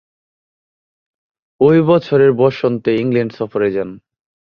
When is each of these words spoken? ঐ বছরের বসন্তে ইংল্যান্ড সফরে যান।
ঐ 1.61 1.69
বছরের 1.81 2.31
বসন্তে 2.33 2.91
ইংল্যান্ড 2.95 3.31
সফরে 3.35 3.69
যান। 3.71 3.89